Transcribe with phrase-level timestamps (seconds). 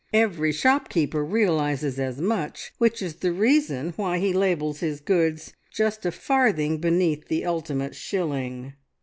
[0.15, 6.07] Every shopkeeper realises as much, which is the reason why he labels his goods just
[6.07, 8.73] a farthing beneath the ultimate shilling.